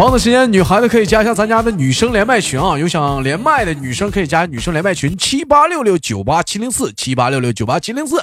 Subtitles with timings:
[0.00, 8.16] 同样的时间，女孩子可以加一下咱家的女生连麦群啊，有想连麦的女生可以加女生连麦群七八六六九八七零四七八六六九八七零四，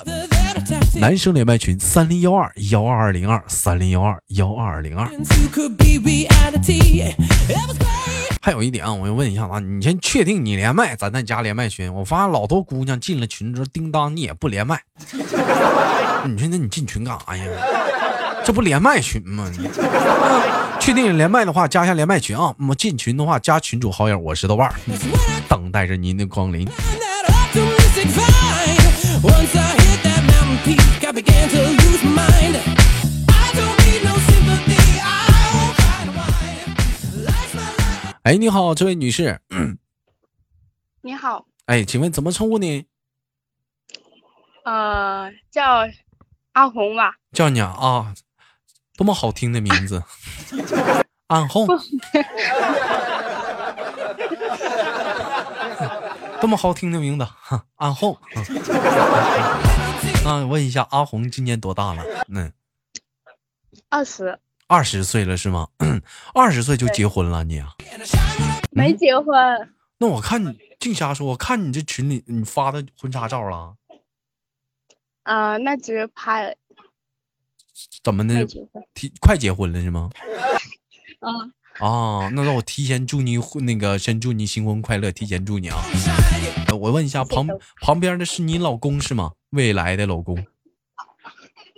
[1.00, 5.08] 男生连麦群三零幺二幺二二零二三零幺二幺二二零二。
[8.42, 11.94] 还有一点啊，我要问一下啊，你先确定你连麦，咱再加连麦群。
[11.94, 14.82] 我发现老多姑娘进了群之后，叮当你也不连麦，
[16.26, 17.44] 你说那你进群干啥呀？
[18.48, 19.46] 这不连麦群吗？
[19.58, 19.68] 你
[20.80, 22.56] 确定连麦的话，加一下连麦群啊。
[22.58, 24.74] 那么进群的话，加群主好友，我是豆瓣
[25.50, 26.66] 等待着您的光临。
[26.66, 28.80] found that optimistic vibe.
[29.28, 32.56] I hit that mountain peak, I began to lose my mind.
[33.28, 34.80] I don't need no sympathy.
[35.04, 36.72] I won't cry and whine.
[37.26, 38.16] Life's my life.
[38.24, 39.42] 哎，你好，这位女士，
[41.02, 42.86] 你好，哎，请问怎么称呼你？
[44.64, 45.86] 呃，叫
[46.54, 47.12] 阿红吧？
[47.34, 48.14] 叫你啊啊，
[48.98, 50.04] 多 么好听的名字，
[51.28, 51.68] 暗红，
[56.42, 58.18] 多么好听的名字，哈安红。
[60.26, 62.04] 那，问一下，阿红今年多大了？
[62.30, 62.52] 嗯，
[63.90, 65.68] 二十，二十岁了是吗？
[66.34, 67.76] 二十岁就结婚了你啊？
[68.72, 69.36] 没结婚。
[70.00, 73.76] 那我看你净瞎说，我看你这群里你发的婚纱照了，
[75.24, 76.56] 啊、那只是拍了，
[78.04, 78.46] 怎么的。
[78.94, 80.10] 提快结婚了是吗？
[81.20, 81.30] 啊，
[81.86, 85.78] 啊，那让我提前祝你那个，先祝你新婚快乐，提前祝你啊！
[86.68, 87.48] 呃我问一下，旁
[87.82, 89.32] 旁边的是你老公是吗？
[89.52, 90.36] 未来的老公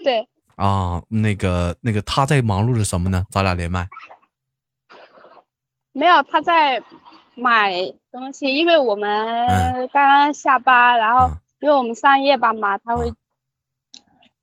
[0.03, 3.25] 对，啊，那个那个他在忙碌着什么呢？
[3.31, 3.87] 咱俩连麦
[5.91, 6.81] 没有他在
[7.35, 7.73] 买
[8.11, 9.09] 东西，因为我们
[9.47, 13.15] 嗯刚刚下班，然后嗯因为我们上夜班嘛，他会啊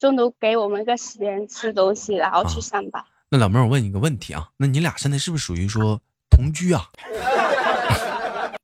[0.06, 3.04] 中途给我们一个时间吃东西，然后去啊上班。
[3.28, 6.00] 那老妹儿，我问你个问题啊，那你俩现在是不是属于说
[6.30, 6.86] 同居啊？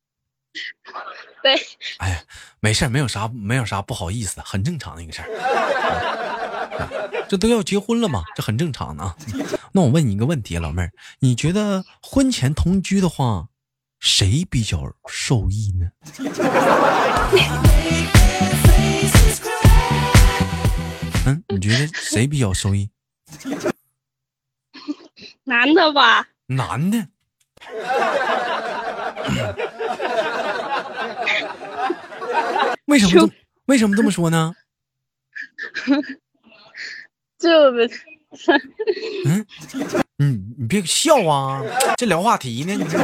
[1.43, 1.55] 对，
[1.97, 2.23] 哎呀，
[2.61, 5.27] 没事儿，没有啥，没有啥不好意思的，很正常的一个事儿。
[5.27, 9.15] 嗯这都要结婚了嘛，这很正常的啊。
[9.73, 13.49] 那我问你一个问题，老妹儿，你觉得婚前同居的话，
[13.99, 15.89] 谁比较受益呢？
[21.25, 22.89] 嗯，你觉得谁比较受益？
[25.45, 26.27] 男的吧？
[26.47, 27.07] 男的。
[32.85, 33.29] 为什么
[33.65, 34.53] 为什么这么说呢？
[37.39, 37.49] 就
[39.29, 39.45] 嗯，
[40.17, 40.25] 你
[40.57, 41.61] 你别笑啊，
[41.97, 42.73] 这聊话题呢。
[42.73, 42.97] 你这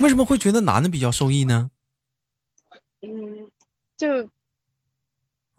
[0.00, 1.70] 为什么会觉得男的比较受益呢？
[3.02, 3.50] 嗯，
[3.96, 4.28] 就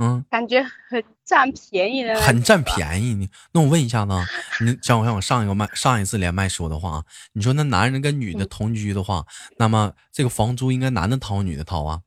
[0.04, 3.30] 嗯，感觉很占便宜很占便宜你。
[3.54, 4.26] 那我问一下子啊，
[4.60, 9.26] 你像我像我上一个麦上一次连麦说的话啊，你说那男人跟女的同居的话，
[9.58, 12.02] 那么这个房租应该男的掏女的掏啊？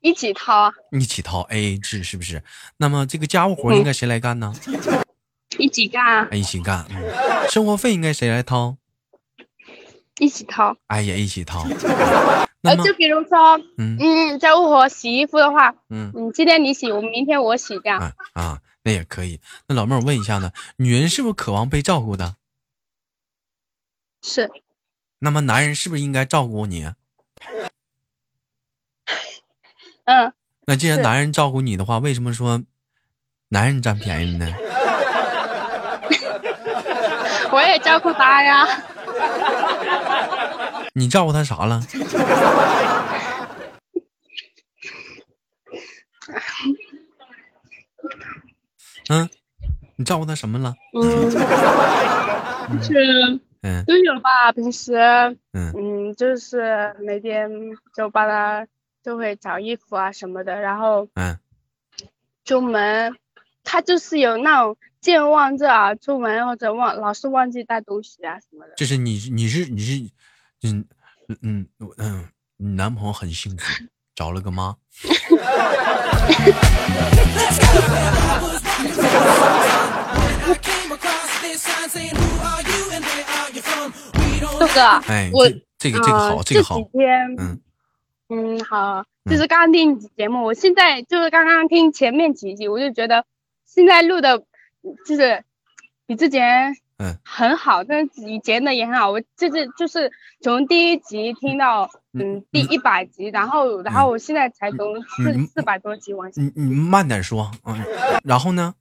[0.00, 2.42] 一起掏啊，一起掏 A A 制是不是？
[2.78, 4.52] 那么这个家务活应该谁来干呢？
[5.58, 6.84] 一起干啊，哎一起干。
[6.90, 8.76] 嗯，生活费应该谁来掏？
[10.18, 10.76] 一起掏。
[10.88, 11.64] 哎呀一起掏。
[12.62, 17.98] 那呃，么就比如说，嗯嗯，家务活洗衣服的话，嗯嗯，今天你洗，我明天我洗，这样。
[17.98, 19.40] 啊啊，那也可以。
[19.66, 22.36] 那老妹儿，我问一下呢，女人是不是渴望被照顾的？
[24.22, 24.48] 是，
[25.18, 26.88] 那么男人是不是应该照顾你？
[30.04, 30.32] 嗯，
[30.66, 32.62] 那既然男人照顾你的话，为什么说
[33.48, 34.46] 男人占便宜呢？
[37.50, 38.66] 我也照顾他呀。
[40.94, 41.82] 你照顾他啥了？
[49.08, 49.28] 嗯，
[49.96, 50.74] 你照顾他什么了？
[50.94, 54.52] 嗯，就是嗯都有吧。
[54.52, 54.94] 平时，
[55.52, 57.50] 嗯嗯，就是每天
[57.96, 58.66] 就帮他
[59.02, 61.38] 就会找衣服啊什么的，然后嗯，
[62.44, 63.16] 出门，
[63.64, 68.74] 他就是有那种健忘症啊，出门或者忘老是忘记带东西啊什么的。
[68.76, 70.10] 就是你你是你是
[70.64, 70.84] 嗯
[71.28, 73.64] 嗯嗯嗯，你男朋友很幸福，
[74.14, 74.76] 找了个妈。
[84.60, 86.78] 豆哥，哎，我这这个这个好，呃这个好
[87.38, 87.60] 嗯
[88.28, 93.24] 嗯，好，就是刚刚听节目，我现在就是刚刚听前面几集，我就觉得
[93.66, 94.44] 现在录的，
[95.04, 95.42] 就是
[96.06, 99.10] 比之前嗯很好，但是以前的也很好。
[99.10, 100.10] 我就是就是
[100.40, 107.76] 从第一集听到嗯第一百集，然后然后我现在才从四嗯四百多集往下，你你慢点说，嗯，
[108.24, 108.74] 然后呢？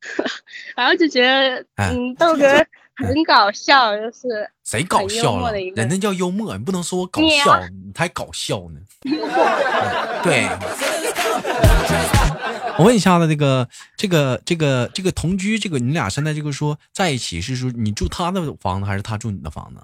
[0.76, 2.46] 然后就觉得哎嗯豆哥
[2.94, 5.52] 很搞笑，就是谁搞笑了？
[5.52, 8.80] 人家叫幽默，你不能说我搞笑，你才搞笑呢。
[9.04, 10.48] 嗯对。
[12.78, 19.82] 我问一下子，这个这个这个这个同居，这个你俩现在这个说在一起，是说你住他的房子还是他住你的房子？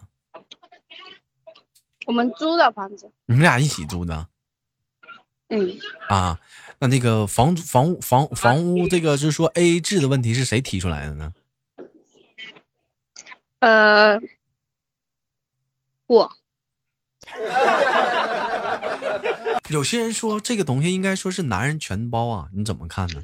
[2.06, 4.29] 我们租的房子，你们俩一起租的
[5.49, 5.76] 嗯，
[6.08, 6.38] 啊？
[6.79, 11.32] 那那个房房屋房房屋这个就是说 A A 制的问题是谁提出来的呢？
[13.61, 14.20] 呃，
[16.06, 16.31] 我
[19.70, 23.22] 有些人说这个东西应该说是男人全包啊，你怎么看呢？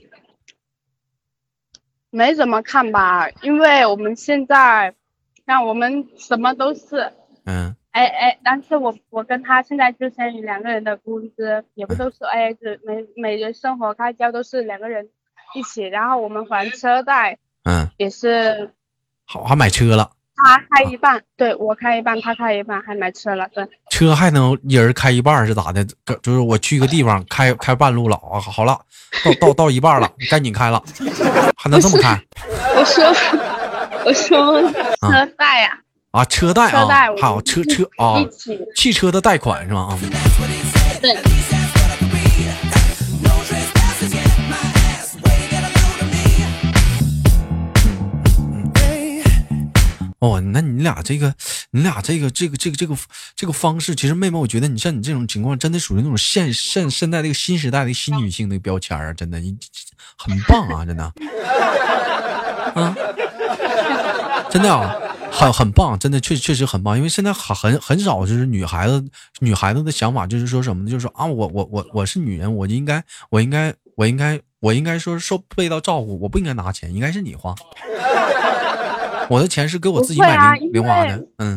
[2.10, 4.94] 没怎么看吧，因为我们现在，
[5.44, 7.12] 让我们什么都是，
[7.44, 7.76] 嗯。
[7.92, 15.08] 哎哎，但是我我跟他现在就相当于两个人的工资也不都是 AA 制，每每人生活开销都是两个人
[15.56, 18.72] 一起，然后我们还车贷嗯，也是
[19.24, 20.12] 好，还买车了，
[20.44, 25.84] 他开一半，对我开一半，他开一半，还买车了，对，车还能一人开一半是咋的？
[26.22, 28.78] 就是我去个地方开开半路了啊，好了，
[29.24, 30.82] 到到到一半了， 赶紧开了，
[31.56, 32.18] 还能这么开
[32.74, 33.04] 我说
[34.04, 35.78] 我说车贷呀、
[36.12, 36.24] 啊？
[36.24, 38.16] 车贷车贷啊，还有车车啊
[38.74, 39.88] 汽车的贷款是吗？
[39.90, 39.98] 啊，
[41.00, 41.14] 对，
[50.20, 51.34] 哦，那你俩这个，
[51.70, 52.94] 你俩这个这个这个这个
[53.34, 59.56] 这个方式，其实妹妹，我觉得你像你这种情况，真的属于那种现现现在这个新时代的新女性的标签啊，真的，你
[60.18, 61.04] 很棒啊，真的，
[62.74, 62.94] 啊，
[64.50, 64.94] 真的啊，
[65.32, 69.02] 很很棒，真的确确实很棒，因为现在很很很少就是女孩子
[69.38, 70.90] 女孩子的想法就是说什么呢？
[70.90, 77.54] 就是说啊，我我我我是女人，我应该我应该我应该我应该说受被到照顾，我不应该拿钱，应该是你花。
[79.30, 81.56] 我的钱是给我自己买零、啊零花的，嗯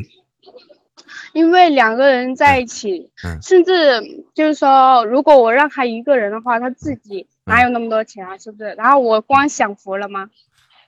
[1.33, 3.99] 因为两个人在一起，嗯甚至
[4.35, 8.37] 就是说，如果我让他一个人的话，他自己嗯哪有那么多钱啊？
[8.37, 8.75] 是不是？
[8.77, 10.29] 然后我光享福了吗？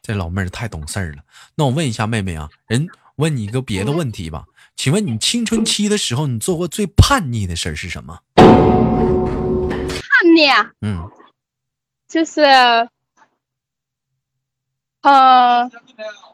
[0.04, 1.24] 这老妹儿太懂事儿了。
[1.56, 4.46] 那我问一下妹妹啊，人问你一个别的问题吧，
[4.76, 8.20] 请问你青春期的时候，你做过最叛逆的事儿是什么？
[8.36, 8.46] 叛
[10.36, 11.10] 逆啊，嗯
[12.08, 12.44] 就是，
[15.06, 15.70] 呃，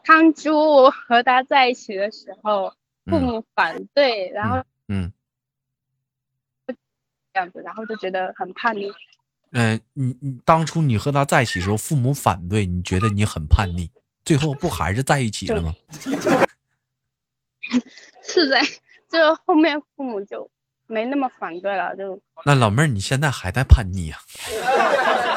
[0.04, 2.70] 当初我和他在一起的时候，
[3.04, 5.12] 父嗯母反对，然后嗯
[6.66, 6.74] 这
[7.34, 8.90] 样子，然后就觉得很叛逆。
[9.50, 13.90] 嗯、呃你你当初你和他在一起的时候，父母反对，你觉得你很叛逆，
[14.24, 15.74] 最后不还是在一起了吗？
[18.24, 18.62] 是在，
[19.10, 20.50] 就后面父母就
[20.92, 22.20] 没那么反对了，就。
[22.44, 24.18] 那老妹儿，你现在还在叛逆啊、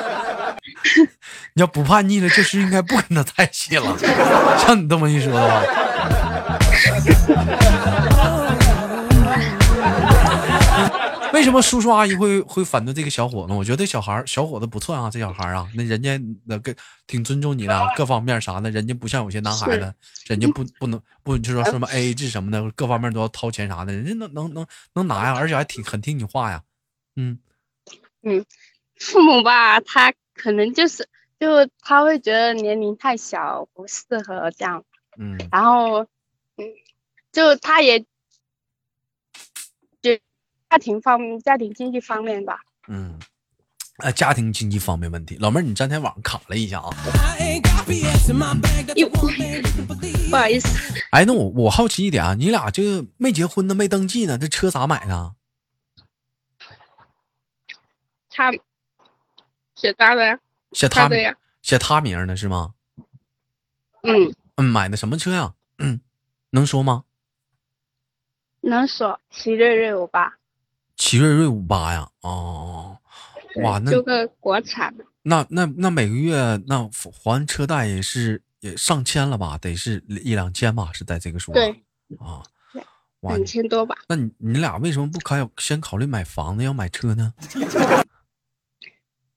[1.56, 3.98] 你要不叛逆了，就是应该不跟他在一起了。
[4.58, 5.62] 像你这么一说的话，
[11.56, 13.54] 么叔叔阿姨会会反对这个小伙子？
[13.54, 16.76] 我觉得这小孩儿小伙子不错啊，这小孩儿啊，那人家那个
[17.08, 19.94] 挺尊重你的，各方面啥的，人家不像有些男孩子，
[20.28, 26.62] 人家不不能不就说什么 A A 制什么的，各方面都要掏钱啥的，人家能能能能拿呀，而且还挺很听你话呀，
[27.16, 27.40] 嗯
[28.22, 28.46] 嗯。
[28.98, 31.06] 父母吧，他可能就是
[31.38, 34.86] 就他会觉得年龄太小，不适合这样，
[35.20, 36.00] 嗯然后
[36.56, 36.64] 嗯，
[37.34, 38.06] 就他也就
[40.70, 43.18] 家庭方面、家庭经济方面吧，嗯，
[44.00, 46.90] 呃，家庭经济方面问题，老妹儿，你昨天晚上卡了一下啊。
[50.30, 50.68] 不好意思，
[51.12, 55.36] 哎，那我我好奇一点啊，你俩这个没结婚呢，没登记呢，这车咋买的啊？
[58.30, 58.52] 他
[59.76, 60.40] 写他的呀，
[60.72, 62.74] 写他他的呀，写他名儿呢是吗？
[64.04, 65.54] 嗯，嗯，买的什么车呀？
[65.78, 66.02] 嗯，
[66.50, 67.06] 能说吗？
[68.62, 70.34] 能说奇瑞瑞五八，
[70.98, 72.08] 奇瑞瑞五八呀。
[72.22, 72.98] 哦，
[73.64, 79.58] 哇，那就个国产的，那那那每个月那还车贷也是也上千了吧？
[79.58, 80.90] 得是一两千吧？
[80.94, 81.70] 是在这个数对，
[82.20, 82.44] 啊。
[83.22, 83.96] 哇，两千多吧。
[84.08, 87.34] 那你你俩为什么不开先考虑买房子，要买车呢？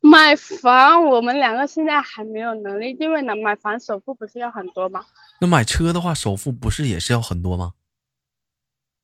[0.01, 5.05] 买房，我们两个现在还没有能力，因为呢，买房首付不是要很多吗？
[5.41, 7.73] 那买车的话，首付不是也是要很多吗？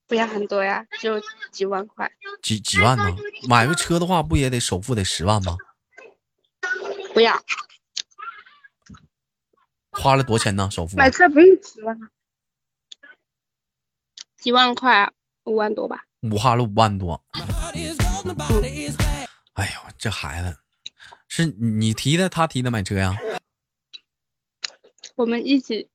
[0.06, 1.20] 不要很多呀，就
[1.50, 2.10] 几万块。
[2.42, 3.04] 几几万呢？
[3.48, 5.56] 买个车的话，不也得首付得十万吗？
[7.12, 7.42] 不要
[9.90, 10.68] 花了多少钱呢？
[10.70, 10.96] 首付？
[10.96, 12.10] 买车不用十万啊，
[14.36, 15.12] 几万块，
[15.44, 16.04] 五万多吧。
[16.22, 17.24] 五花了五万多。
[19.54, 20.58] 哎呦，这孩子
[21.28, 23.16] 是你提的，他提的买车呀？
[25.16, 25.88] 我们一起，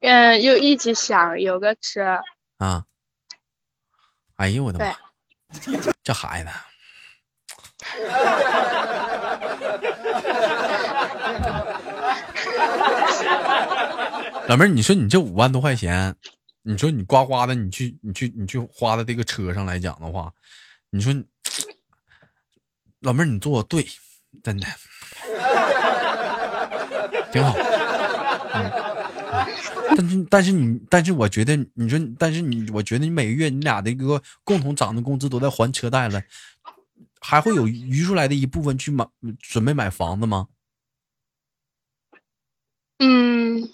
[0.00, 2.20] 嗯、又一起想有个车，
[2.58, 2.84] 啊！
[4.40, 4.90] 哎呦我的妈！
[6.02, 6.48] 这孩子，
[14.48, 16.16] 老妹儿，你说你这五万多块钱，
[16.62, 20.32] 你说你呱呱的，你去你去你去花在这个车上来讲的话，
[20.88, 21.22] 你说你
[23.00, 23.86] 老妹儿你做的对，
[24.42, 24.66] 真的
[27.30, 27.54] 挺好。
[30.00, 36.22] 但是但是你但是我觉得你说但是你我觉得你每个月你俩的一个共同涨的工资都在还车贷了，
[37.20, 39.06] 还会有余出来的一部分去买
[39.38, 40.48] 准备买房子吗？
[42.98, 43.68] 嗯，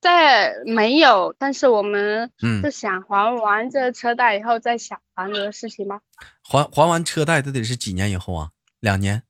[0.00, 6.00] 在没有，但是我们嗯是想还完这车贷以后再想房子的事情吗？
[6.42, 8.50] 还还完车贷，这得是几年以后啊？
[8.80, 9.22] 两年，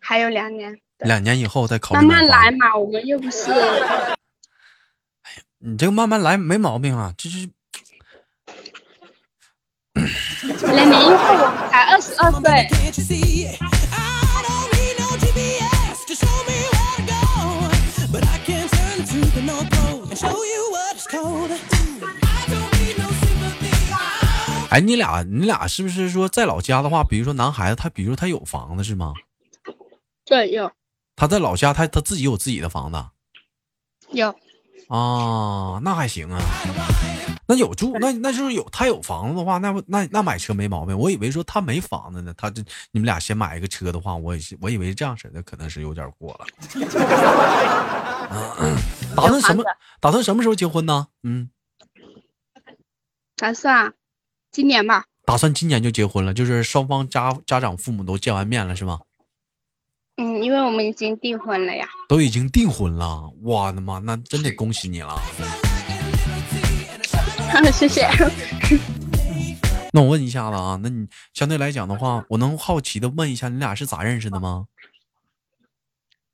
[0.00, 3.50] 还有两年，两年以后再考虑慢慢来嘛，我们又不是，
[5.66, 7.48] 你这个慢慢来没毛病啊，这是。
[10.60, 12.50] 才二十二岁。
[24.68, 29.14] 哎，你俩，你俩是不是说在老家的话，比如说男孩子，他比如说他有房子是吗？
[30.26, 30.70] 对，有。
[31.16, 33.02] 他在老家，他他自己有自己的房子。
[34.10, 34.34] 有。
[34.88, 36.40] 啊，那还行啊。
[37.46, 40.98] 那有住，那那就是有他有房子的话，那不那那买车没毛病。
[40.98, 46.46] 我以为说他没房子呢，他这你们俩先买一个车的话，我我以为这样式的可能是有点过了。
[48.60, 48.76] 嗯
[49.14, 49.62] 打算什么
[50.00, 51.08] 打算什么时候结婚呢？
[51.22, 51.50] 嗯，
[53.36, 53.92] 打算
[54.50, 59.00] 今年吧，打算今年就结婚了，就是双方家家长父母都见完面了是吗？
[60.16, 65.18] 嗯，因为我们已经订婚了呀，都已经订婚了，我的妈，那真得恭喜你了。
[67.72, 68.08] 谢谢。
[69.92, 74.66] 那我问一下子啊，那你相对来讲的话，我能好奇的问一下，你俩是咋认识的吗？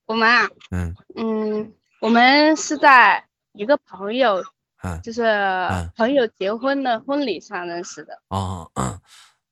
[0.06, 4.42] 我们啊，嗯嗯，我们是在一个朋友，
[4.82, 8.20] 嗯就是嗯朋友结婚的婚礼上认识的。
[8.28, 8.98] 啊，嗯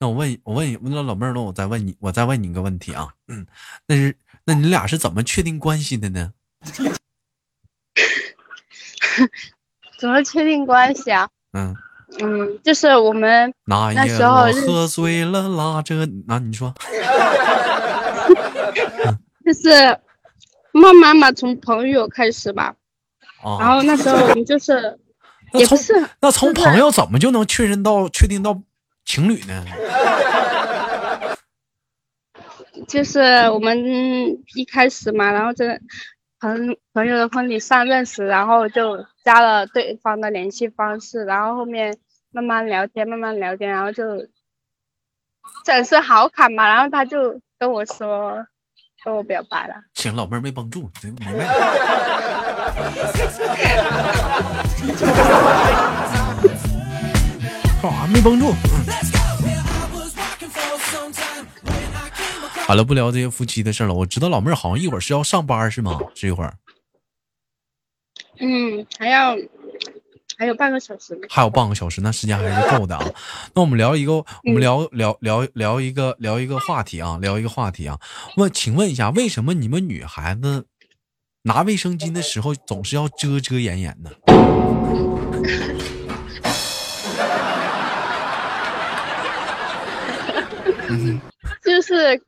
[0.00, 3.44] 那我问我问问了老妹儿，那我再问你，我再问你一个问题啊，嗯，
[3.88, 6.32] 那是那你俩是怎么确定关系的呢？
[9.98, 11.28] 怎么确定关系啊？
[11.52, 11.74] 嗯，
[12.20, 16.72] 嗯，就是我们那时候喝醉了，拉着那、你说
[19.44, 19.98] 就是
[20.72, 22.72] 慢慢嘛，从朋友开始吧。
[23.42, 23.74] 然啊？
[23.76, 24.96] 后那时候我们就是
[25.54, 28.62] 也不是那从朋友怎么就能确认到确定到
[29.08, 29.64] 情侣呢？
[32.86, 33.74] 就是我们
[34.54, 35.80] 一开始嘛，然后在
[36.38, 41.96] 朋朋友的婚礼上认识，然后就加了对方的联系方式，然后后面
[42.30, 44.28] 慢慢聊天，慢慢聊天，然后就
[45.64, 48.46] 展示好感嘛，然后他就跟我说
[49.02, 49.74] 跟我表白了。
[49.94, 51.44] 行，老妹儿没绷住，明白了。
[57.80, 58.52] 干啥没绷住？
[62.68, 63.94] 好了，不聊这些夫妻的事了。
[63.94, 65.98] 我知道老妹儿好像一会儿是要上班是吗？
[66.14, 66.52] 是一会儿
[68.40, 69.34] 嗯，还要
[70.37, 71.18] 还有半个小时。
[71.30, 73.02] 还有半个小时，那时间还是够的啊。
[73.54, 77.98] 那我们聊一个，我们聊聊聊聊一个聊一个话题啊，聊一个话题啊。
[78.37, 80.66] 问，请问一下，为什么你们女孩子
[81.44, 84.14] 拿卫生巾的时候总是要遮遮掩掩的？
[91.64, 92.20] 就是，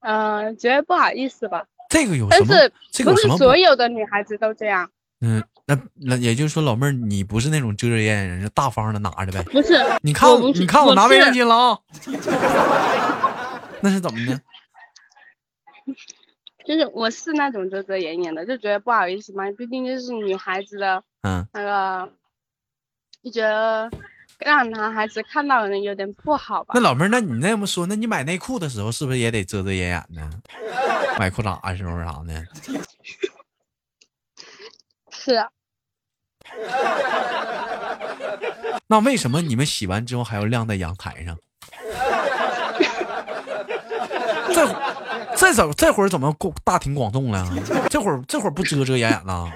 [0.00, 1.64] 呃，觉得不好意思吧。
[1.88, 2.72] 这个有什么但是？
[2.90, 3.38] 这个有什么不？
[3.38, 4.90] 是所有的女孩子都这样，
[5.20, 9.42] 嗯，那那也就是说，老妹儿，你不是那种遮遮掩掩人，是大方的拿着呗？
[9.50, 9.74] 不是？
[10.02, 11.78] 你看你看我拿卫生巾了啊？
[13.82, 14.40] 那是怎么的？
[16.66, 22.12] 就是我是那种遮遮掩掩的，就觉得不好意思嘛，毕竟就是女孩子的嗯，那个，
[23.24, 23.90] 就觉得
[24.40, 26.80] 让男孩子看到人有点不好吧那。
[26.80, 30.28] 老妹儿，那你那么说，那你买内裤的时候是不是也得遮遮掩掩的？
[31.18, 32.46] 买裤衩的时候啥的？
[35.10, 35.48] 是啊，
[38.88, 41.36] 那为什么你们洗完之后还要晾在阳台上？
[44.54, 44.66] 这
[45.36, 47.46] 这怎这会儿怎么过大庭广众了？
[47.90, 49.50] 这会儿这会儿不遮遮掩掩了？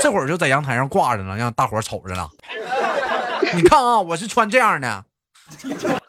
[0.00, 2.26] 这会儿就在阳台上挂着呢，让大伙儿瞅着了。
[3.56, 5.04] 你看啊，我是穿这样的。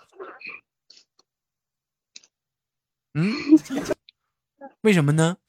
[3.13, 3.33] 嗯，
[4.81, 5.37] 为什么呢？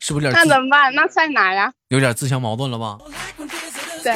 [0.00, 0.94] 是不是有那点那怎么办？
[0.94, 1.72] 那在哪呀？
[1.88, 2.98] 有点自相矛盾了吧？
[4.02, 4.14] 对，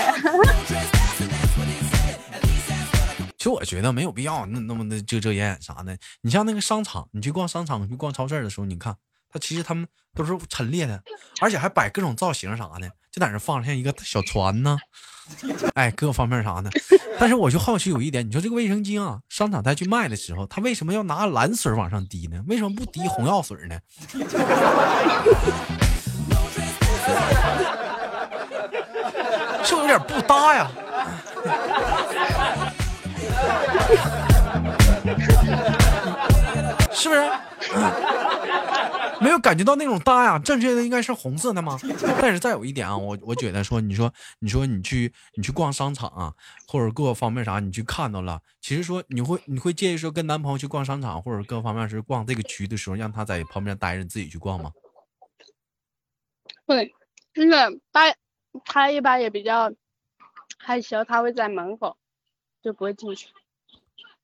[3.37, 5.97] 其实我觉得没有必要那那么的遮遮掩掩啥的。
[6.23, 8.97] 你像那个商场，你去逛商场、去逛超市的时候，你看
[9.35, 11.03] 他其实他们都是陈列的，
[11.41, 14.79] 而且还摆各种造型啥的，就在那放着像一个小船呢，
[15.75, 16.71] 哎，各方面啥的。
[17.19, 22.41] 但是我就好奇有一点，你说这个卫生巾啊，商场再去卖的时候，他为什么要拿蓝水往上滴呢？
[22.47, 23.77] 为什么不滴红药水呢？
[29.65, 30.71] 是不是有点不搭呀？
[36.93, 37.25] 是不是？
[39.21, 40.39] 没有感觉到那种搭呀？
[40.39, 41.79] 正确的应该是红色的吗？
[42.21, 46.35] 但是再有一点啊，我我觉得说，你说你说你去你去逛商场啊，
[46.67, 54.71] 或者各个方面啥，你去看到了，其实说你会你会介意说跟男朋友去逛商场或者各方面是逛这个区的时候，让他在旁边待着，你自己去逛吗？
[56.67, 56.93] 会，
[57.33, 57.51] 就是
[57.93, 58.15] 他
[58.65, 59.73] 他一般也比较
[60.59, 61.97] 害羞，他会在门口，
[62.63, 63.29] 就不会进去。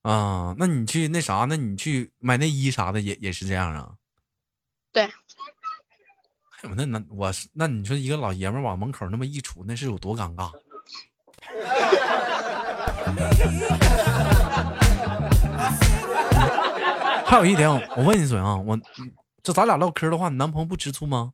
[0.02, 3.94] 啊，那你去那啥，那你去买内衣啥的也也是这样啊？
[4.92, 5.10] 对，哎
[6.64, 10.50] 呦，那那我是那你说一个老爷们儿往门口那么一杵，那是有多尴尬？
[17.24, 18.76] 还有一点，我问一嘴啊，我
[19.42, 21.32] 这咱俩唠嗑的话，你男朋友不吃醋吗？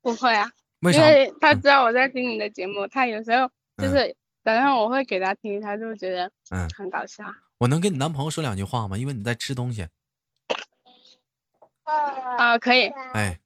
[0.00, 0.98] 不会啊，为啥？
[0.98, 7.24] 因为他知道我在听你的节目，他有时候就是早上我会给他听，他就觉得嗯很搞笑。
[7.58, 8.96] 我能跟你男朋友说两句话吗？
[8.96, 9.86] 因为你在吃东西。
[12.38, 12.86] 啊，可以。
[13.14, 13.38] 哎，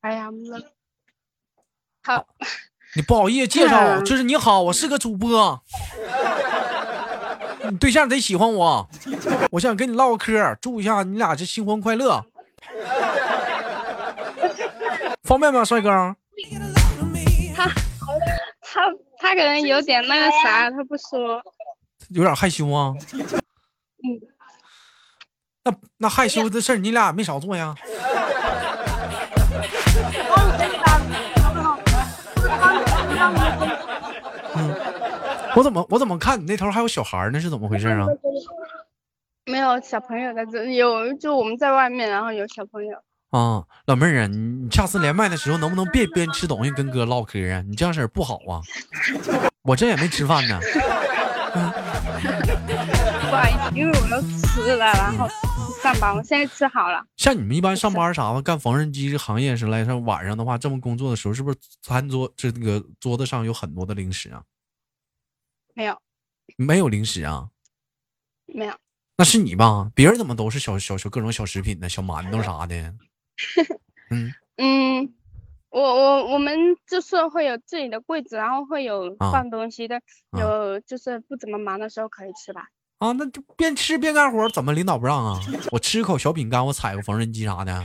[0.00, 0.60] 哎呀，那
[2.04, 2.26] 好，
[2.96, 5.62] 你不好意思介绍，嗯就是你好，我是个主播，
[7.70, 8.88] 你对象得喜欢我，
[9.52, 12.24] 我想跟你唠个嗑，祝一下你俩这新婚快乐，
[15.22, 16.16] 方便吗，帅哥？
[17.54, 17.68] 他
[18.60, 18.80] 他
[19.18, 21.42] 他可能有点那个啥，他不说。
[22.08, 22.92] 有点害羞啊。
[23.14, 24.18] 嗯，
[25.64, 27.74] 那那害羞的事儿，你俩没少做呀。
[34.54, 34.74] 嗯，
[35.54, 37.40] 我怎么我怎么看你那头还有小孩呢？
[37.40, 38.06] 是怎么回事啊？
[39.46, 42.96] 没有小朋友在这，有就我们在外面，然后有小朋友。
[43.30, 47.62] 啊，老妹儿啊，你你下次连麦的时候能不能别边吃东西跟哥唠嗑啊？
[47.68, 48.60] 你这样式儿不好啊。
[49.62, 50.58] 我这也没吃饭呢。
[53.74, 55.28] 因为我要吃了，然后
[55.82, 57.04] 上班，我现在吃好了。
[57.16, 64.42] 像你们一般上班啥的，干缝纫机这行业是来上晚上的话，这么工作的时候，是不是餐桌这个桌子上有很多的零食啊？
[65.74, 65.98] 没有，
[66.56, 67.48] 没有零食啊？
[68.46, 68.74] 没有，
[69.16, 69.90] 那是你吧？
[69.94, 71.88] 别人怎么都是小小小各种小食品呢？
[71.88, 72.94] 小馒头啥的。
[74.10, 75.14] 嗯嗯，
[75.70, 79.96] 我我我们就是会有自己的柜子，然后会有啊放东西的，
[80.30, 82.68] 啊有就是不怎么忙的时候可以吃吧。
[83.02, 85.40] 啊，那就边吃边干活，怎么领导不让啊？
[85.72, 87.84] 我吃口小饼干，我踩个缝纫机啥的。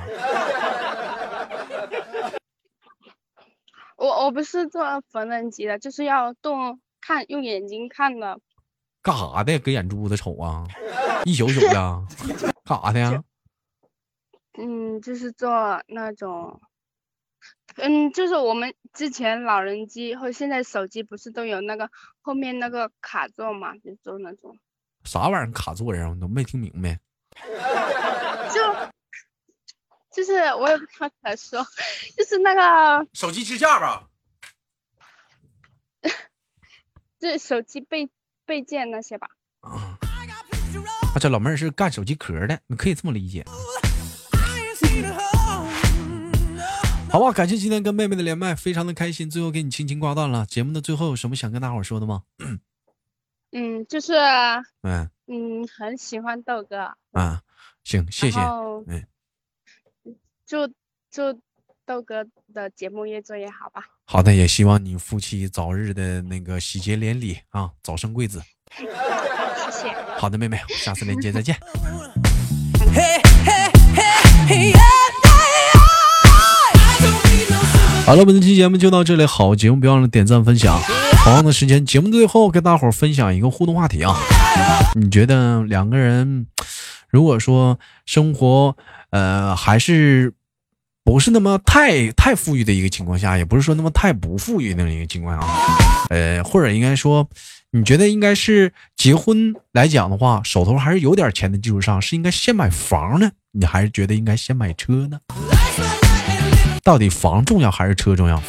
[3.96, 8.40] 我我不是做缝纫机的，就是要动看用眼睛看的。
[9.02, 9.58] 干啥的？
[9.58, 10.64] 搁眼珠子瞅啊？
[11.26, 11.74] 一宿宿的，
[12.64, 13.24] 干啥的呀？
[14.54, 16.62] 嗯，就是做那种，
[17.78, 21.90] 嗯，就是我们之前老人机和现在手机不是都有那个
[22.22, 24.60] 后面那个卡座嘛，就做那种，
[25.08, 26.10] 啥玩意儿卡座呀？
[26.10, 27.00] 我都没听明白。
[28.54, 28.62] 就
[30.14, 31.66] 就是我也不知道咋说，
[32.18, 34.04] 就是那个手机支架吧？
[37.20, 38.10] 就是手机备
[38.46, 39.30] 备件那些吧。
[39.62, 39.98] 啊，
[41.16, 43.46] 啊这老妹儿是干手机壳的，你可以这么理解。
[47.10, 49.30] 好吧，感谢今天跟妹妹的连麦，非常的开心。
[49.30, 50.46] 最后给你轻轻挂断了。
[50.46, 52.24] 节目的最后有什么想跟大伙儿说的吗？
[53.52, 54.14] 嗯，就是
[54.84, 57.42] 嗯嗯很喜欢豆哥，啊，
[57.84, 58.40] 行，谢谢。
[58.88, 59.06] 嗯
[60.46, 60.68] 祝
[61.12, 61.42] 祝
[61.86, 63.82] 豆哥的节目越做越好吧。
[64.06, 68.42] 好的，也希望你夫妻早日的那个喜结连理啊，早生贵子。
[68.78, 69.94] 谢谢。
[70.18, 71.58] 好的，妹妹，下次连接再见。
[78.06, 80.80] 好了，本期节目就到这里，好节目别忘了点赞分享。
[81.28, 84.16] 同样的时间，节目最后跟大伙儿分享一个互动话题啊，
[84.96, 86.48] 你觉得两个人
[87.10, 88.78] 如果说生活
[89.10, 90.32] 呃还是
[91.04, 95.46] 不是那么太太富裕的一个情况下，也不是说那么太不富裕的一个情况下，
[96.12, 97.28] 呃，或者应该说，
[97.72, 105.20] 你觉得应该是结婚来讲的话，手头还是有点钱的基础上，是应该先买房呢，你还是觉得应该先买车呢？
[106.86, 108.42] 到底房重要还是车重要？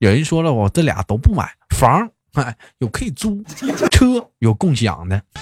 [0.00, 1.46] 有人说了，我这俩都不买，
[1.80, 3.42] 房哎有可以租，
[3.90, 5.22] 车有共享的。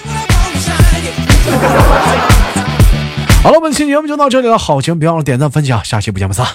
[3.43, 6.47] 好了，本期节目就到这里了，好请别忘了点赞分享，下期不见不散。